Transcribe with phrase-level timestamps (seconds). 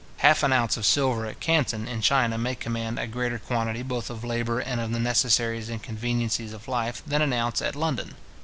[0.17, 4.09] Half an ounce of silver at Canton in China may command a greater quantity both
[4.09, 8.15] of labour and of the necessaries and conveniencies of life, than an ounce at London.